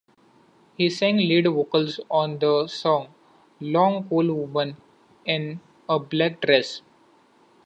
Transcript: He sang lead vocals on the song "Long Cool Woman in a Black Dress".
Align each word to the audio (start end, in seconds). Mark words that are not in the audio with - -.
He 0.79 0.89
sang 0.89 1.17
lead 1.17 1.45
vocals 1.45 1.99
on 2.09 2.39
the 2.39 2.65
song 2.65 3.13
"Long 3.59 4.09
Cool 4.09 4.33
Woman 4.33 4.77
in 5.25 5.59
a 5.87 5.99
Black 5.99 6.41
Dress". 6.41 6.81